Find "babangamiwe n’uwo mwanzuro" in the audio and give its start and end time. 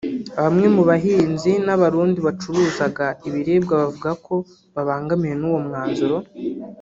4.75-6.17